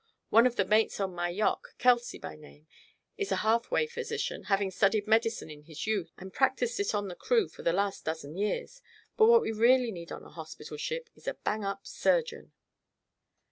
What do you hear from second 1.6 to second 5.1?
Kelsey by name, is a half way physician, having studied